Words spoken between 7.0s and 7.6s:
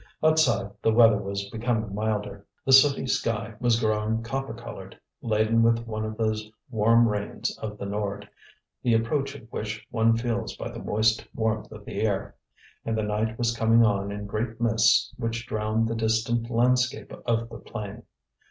rains